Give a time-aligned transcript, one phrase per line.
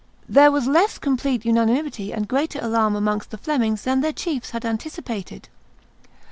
[0.27, 4.65] There was less complete unanimity and greater alarm amongst the Flemings than their chiefs had
[4.65, 5.47] anticipated.